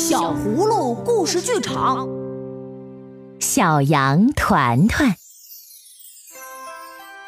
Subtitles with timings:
[0.00, 2.08] 小葫芦故事剧场，
[3.38, 5.14] 小羊团团。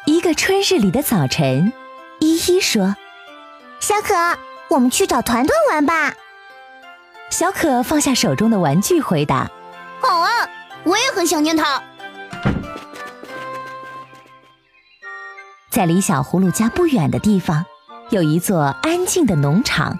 [0.07, 1.71] 一个春日里的早晨，
[2.19, 2.95] 依依说
[3.79, 4.15] ：“小可，
[4.69, 6.15] 我们去找团团玩吧。”
[7.29, 9.51] 小可放下手中的玩具，回答
[10.01, 10.49] ：“好啊，
[10.83, 11.79] 我也很想念他。”
[15.69, 17.63] 在离小葫芦家不远的地方，
[18.09, 19.99] 有一座安静的农场。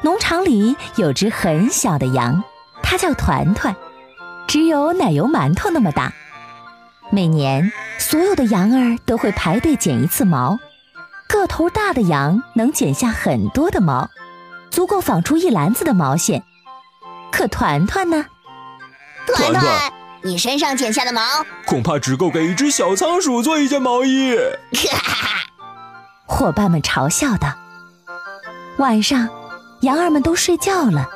[0.00, 2.42] 农场里有只很小的羊，
[2.82, 3.74] 它叫团团，
[4.46, 6.12] 只有奶油馒头那么大。
[7.10, 10.58] 每年，所有的羊儿都会排队剪一次毛。
[11.26, 14.08] 个头大的羊能剪下很多的毛，
[14.70, 16.44] 足够纺出一篮子的毛线。
[17.32, 18.24] 可团团呢？
[19.26, 21.20] 团团，你身上剪下的毛
[21.66, 24.36] 恐怕只够给一只小仓鼠做一件毛衣。
[26.24, 27.52] 伙伴们嘲笑道。
[28.78, 29.28] 晚上。
[29.80, 31.08] 羊儿们都睡觉了，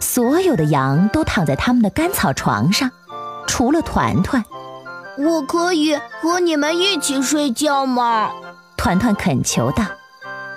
[0.00, 2.90] 所有的羊都躺在他们的干草床上，
[3.46, 4.42] 除了团团。
[5.18, 8.30] 我可以和你们一起睡觉吗？
[8.76, 9.84] 团团恳求道。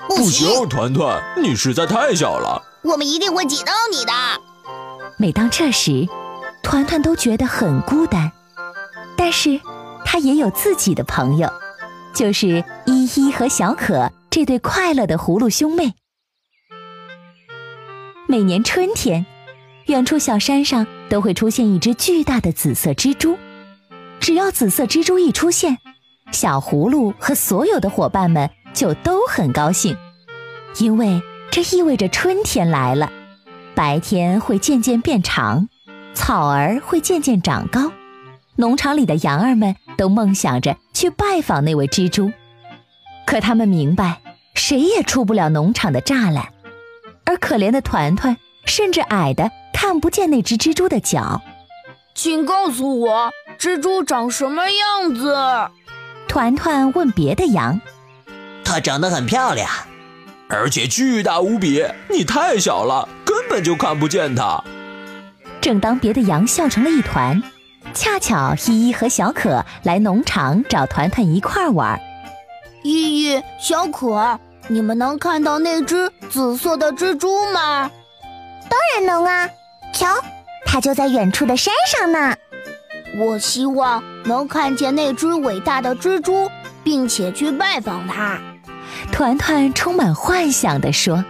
[0.07, 2.61] 不行，团团，你实在太小了。
[2.83, 4.11] 我们一定会挤到你的。
[5.17, 6.07] 每当这时，
[6.61, 8.31] 团团都觉得很孤单，
[9.17, 9.59] 但是
[10.05, 11.49] 他也有自己的朋友，
[12.13, 15.93] 就是依依和小可这对快乐的葫芦兄妹。
[18.33, 19.27] 每年春天，
[19.85, 23.37] 远处小山上都会出现一只巨大的紫色蜘蛛。
[24.19, 25.77] 只要紫色蜘蛛一出现，
[26.31, 29.95] 小葫芦和所有的伙伴们就都很高兴，
[30.79, 33.11] 因为这意味着春天来了。
[33.75, 35.69] 白天会渐渐变长，
[36.15, 37.91] 草儿会渐渐长高。
[38.55, 42.31] 农场里的羊儿们都梦想着去拜访那位蜘蛛，
[43.27, 44.21] 可他们明白，
[44.55, 46.51] 谁也出不了农场的栅栏。
[47.25, 51.41] 而可怜的团团甚至矮的看不见那只蜘蛛的脚。
[52.15, 55.35] 请告诉我，蜘蛛长什么样子？
[56.27, 57.79] 团团问别的羊。
[58.63, 59.69] 它长得很漂亮，
[60.47, 61.83] 而且巨大无比。
[62.09, 64.63] 你太小了，根本就看不见它。
[65.59, 67.41] 正当别的羊笑成了一团，
[67.93, 71.99] 恰巧依依和小可来农场找团团一块玩。
[72.83, 74.39] 依依，小可。
[74.69, 77.91] 你们能看到那只紫色的蜘蛛吗？
[78.69, 79.49] 当然能啊！
[79.93, 80.07] 瞧，
[80.65, 82.35] 它就在远处的山上呢。
[83.19, 86.49] 我希望能看见那只伟大的蜘蛛，
[86.83, 88.39] 并且去拜访它。
[89.11, 91.23] 团团充满幻想地说：“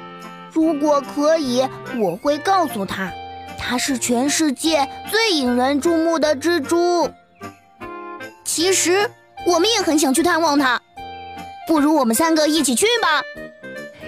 [0.54, 1.68] 如果可以，
[1.98, 3.12] 我会告诉他，
[3.58, 7.10] 它是全世界最引人注目的蜘蛛。
[8.46, 9.10] 其实，
[9.48, 10.80] 我们也很想去探望它。”
[11.68, 13.24] 不如我们三个一起去吧！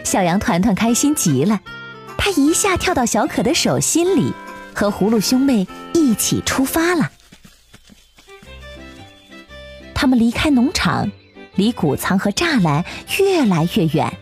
[0.04, 1.62] 小羊团团开心极了，
[2.18, 4.34] 他一下跳到小可的手心里，
[4.74, 7.12] 和葫芦兄妹一起出发了。
[9.94, 11.12] 他们离开农场，
[11.56, 12.84] 离谷仓和栅栏
[13.18, 14.14] 越来越远，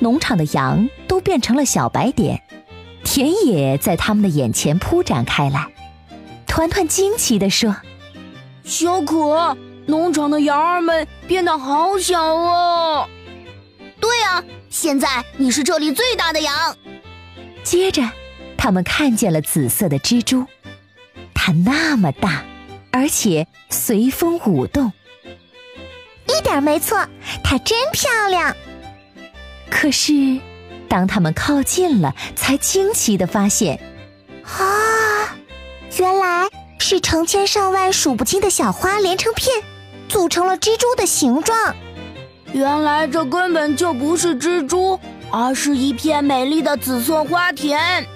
[0.00, 2.42] 农场的羊都变成了小白点，
[3.04, 5.68] 田野在他们的眼前铺展开来。
[6.46, 7.76] 团团惊奇地说
[8.64, 9.56] ：“小可。”
[9.86, 13.08] 农场的羊儿们变得好小哦。
[14.00, 16.76] 对啊，现在你是这里最大的羊。
[17.64, 18.02] 接着，
[18.58, 20.44] 他们看见了紫色的蜘蛛，
[21.34, 22.44] 它那么大，
[22.90, 24.92] 而且随风舞动。
[26.28, 27.06] 一点没错，
[27.42, 28.54] 它真漂亮。
[29.70, 30.12] 可是，
[30.88, 33.80] 当他们靠近了，才惊奇的发现，
[34.44, 35.36] 啊，
[35.98, 36.48] 原来
[36.78, 39.62] 是成千上万数不清的小花连成片。
[40.08, 41.74] 组成了蜘蛛的形状，
[42.52, 44.98] 原来这根本就不是蜘蛛，
[45.30, 48.06] 而是一片美丽的紫色花田。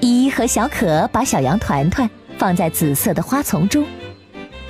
[0.00, 2.08] 依依和小可把小羊团团
[2.38, 3.86] 放在紫色的花丛中，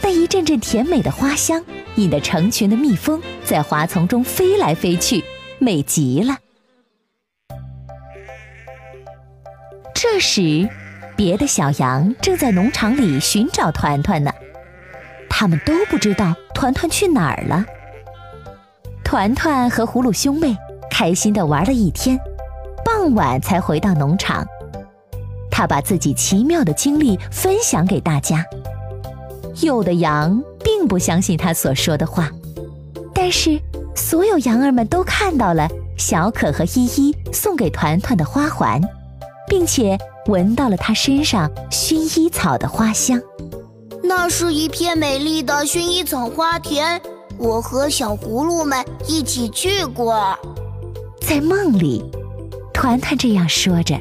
[0.00, 1.64] 被一阵阵甜美的花香
[1.96, 5.24] 引得成群的蜜蜂在花丛中飞来飞去，
[5.58, 6.36] 美极了。
[9.94, 10.68] 这时，
[11.16, 14.32] 别的小羊正在农场里寻找团团呢。
[15.36, 17.64] 他们都不知道团团去哪儿了。
[19.02, 20.56] 团团和葫芦兄妹
[20.88, 22.16] 开心地玩了一天，
[22.84, 24.46] 傍晚才回到农场。
[25.50, 28.44] 他把自己奇妙的经历分享给大家。
[29.60, 32.30] 有的羊并不相信他所说的话，
[33.12, 33.60] 但是
[33.96, 38.80] 所有羊儿们都看到了小可和依依送给团团的花环，
[39.48, 43.20] 并且闻到了他身上薰衣草的花香。
[44.06, 47.00] 那是一片美丽的薰衣草花田，
[47.38, 50.38] 我和小葫芦们一起去过。
[51.22, 52.04] 在梦里，
[52.74, 53.98] 团团这样说着，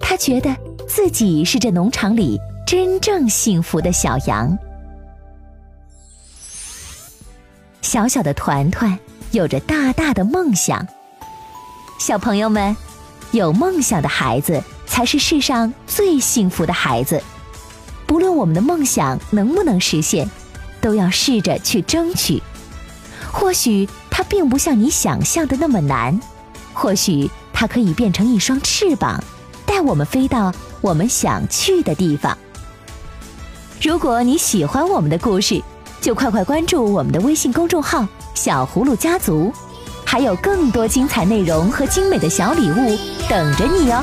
[0.00, 0.54] 他觉得
[0.86, 4.56] 自己是这农场里真正幸福的小羊。
[7.82, 8.96] 小小的团团
[9.32, 10.86] 有着大大的梦想。
[11.98, 12.76] 小朋友们，
[13.32, 17.20] 有梦想的孩子才是世上最幸福的孩子。
[18.08, 20.28] 不论我们的梦想能不能实现，
[20.80, 22.42] 都要试着去争取。
[23.30, 26.18] 或许它并不像你想象的那么难，
[26.72, 29.22] 或许它可以变成一双翅膀，
[29.66, 32.36] 带我们飞到我们想去的地方。
[33.82, 35.62] 如果你喜欢我们的故事，
[36.00, 39.52] 就快快关注我们的微信公众号“小葫芦家族”，
[40.06, 44.02] 还有更多精彩内容和精美的小礼物等着你哦！